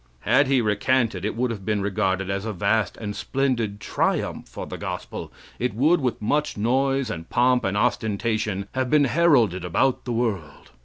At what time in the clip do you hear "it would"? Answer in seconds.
1.23-1.51, 5.59-6.01